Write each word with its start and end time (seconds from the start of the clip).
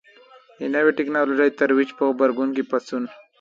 د 0.59 0.61
نوې 0.73 0.91
ټکنالوژۍ 0.97 1.49
ترویج 1.59 1.89
په 1.97 2.03
غبرګون 2.09 2.49
کې 2.55 2.63
پاڅون. 2.69 3.03